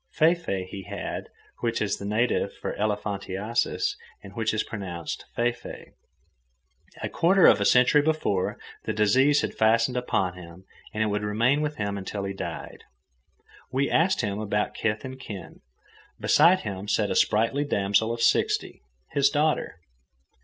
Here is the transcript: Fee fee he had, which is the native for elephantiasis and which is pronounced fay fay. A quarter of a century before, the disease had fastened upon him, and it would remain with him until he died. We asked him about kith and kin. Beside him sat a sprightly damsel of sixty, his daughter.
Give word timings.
Fee 0.13 0.33
fee 0.33 0.65
he 0.67 0.85
had, 0.89 1.29
which 1.59 1.79
is 1.79 1.97
the 1.99 2.05
native 2.05 2.57
for 2.57 2.73
elephantiasis 2.75 3.95
and 4.23 4.33
which 4.33 4.51
is 4.51 4.63
pronounced 4.63 5.25
fay 5.35 5.51
fay. 5.51 5.91
A 7.03 7.07
quarter 7.09 7.45
of 7.45 7.61
a 7.61 7.65
century 7.65 8.01
before, 8.01 8.57
the 8.85 8.93
disease 8.93 9.41
had 9.41 9.53
fastened 9.53 9.95
upon 9.95 10.33
him, 10.33 10.65
and 10.91 11.03
it 11.03 11.05
would 11.05 11.21
remain 11.21 11.61
with 11.61 11.75
him 11.75 11.99
until 11.99 12.23
he 12.23 12.33
died. 12.33 12.83
We 13.71 13.91
asked 13.91 14.21
him 14.21 14.39
about 14.39 14.73
kith 14.73 15.05
and 15.05 15.19
kin. 15.19 15.61
Beside 16.19 16.61
him 16.61 16.87
sat 16.87 17.11
a 17.11 17.15
sprightly 17.15 17.63
damsel 17.63 18.11
of 18.11 18.23
sixty, 18.23 18.81
his 19.11 19.29
daughter. 19.29 19.81